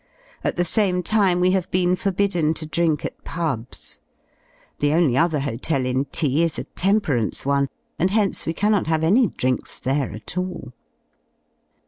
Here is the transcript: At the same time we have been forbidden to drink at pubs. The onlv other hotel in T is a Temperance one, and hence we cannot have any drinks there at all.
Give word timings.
At 0.43 0.55
the 0.55 0.65
same 0.65 1.03
time 1.03 1.39
we 1.39 1.51
have 1.51 1.69
been 1.69 1.95
forbidden 1.95 2.55
to 2.55 2.65
drink 2.65 3.05
at 3.05 3.23
pubs. 3.23 3.99
The 4.79 4.87
onlv 4.87 5.15
other 5.15 5.41
hotel 5.41 5.85
in 5.85 6.05
T 6.05 6.41
is 6.43 6.57
a 6.57 6.63
Temperance 6.63 7.45
one, 7.45 7.69
and 7.99 8.09
hence 8.09 8.47
we 8.47 8.53
cannot 8.53 8.87
have 8.87 9.03
any 9.03 9.27
drinks 9.27 9.79
there 9.79 10.11
at 10.11 10.39
all. 10.39 10.73